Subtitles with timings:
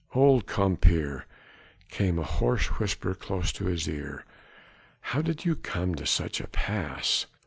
[0.15, 1.27] "Old compeer!"
[1.89, 4.25] came in a hoarse whisper close to his ear,
[4.99, 7.27] "how did you come to such a pass?"